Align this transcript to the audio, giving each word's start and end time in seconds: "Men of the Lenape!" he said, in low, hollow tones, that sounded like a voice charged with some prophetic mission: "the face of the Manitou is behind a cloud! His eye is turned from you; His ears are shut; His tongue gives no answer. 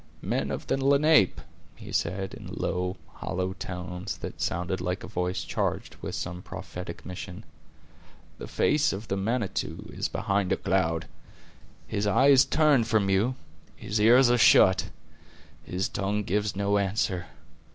"Men 0.23 0.49
of 0.49 0.65
the 0.65 0.83
Lenape!" 0.83 1.39
he 1.75 1.91
said, 1.91 2.33
in 2.33 2.47
low, 2.47 2.97
hollow 3.17 3.53
tones, 3.53 4.17
that 4.17 4.41
sounded 4.41 4.81
like 4.81 5.03
a 5.03 5.07
voice 5.07 5.43
charged 5.43 5.95
with 6.01 6.15
some 6.15 6.41
prophetic 6.41 7.05
mission: 7.05 7.43
"the 8.39 8.47
face 8.47 8.93
of 8.93 9.09
the 9.09 9.15
Manitou 9.15 9.85
is 9.93 10.07
behind 10.07 10.51
a 10.51 10.57
cloud! 10.57 11.05
His 11.85 12.07
eye 12.07 12.29
is 12.29 12.45
turned 12.45 12.87
from 12.87 13.11
you; 13.11 13.35
His 13.75 13.99
ears 14.01 14.31
are 14.31 14.39
shut; 14.39 14.89
His 15.65 15.87
tongue 15.87 16.23
gives 16.23 16.55
no 16.55 16.79
answer. 16.79 17.27